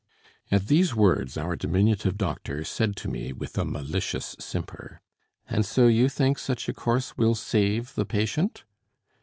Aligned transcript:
At 0.49 0.65
these 0.65 0.95
words, 0.95 1.37
our 1.37 1.55
diminutive 1.55 2.17
doctor 2.17 2.63
said 2.63 2.95
to 2.95 3.07
me, 3.07 3.31
with 3.33 3.55
a 3.55 3.63
malicious 3.63 4.35
simper, 4.39 4.99
"And 5.47 5.63
so 5.63 5.85
you 5.85 6.09
think 6.09 6.39
such 6.39 6.67
a 6.67 6.73
course 6.73 7.19
will 7.19 7.35
save 7.35 7.93
the 7.93 8.03
patient?" 8.07 8.63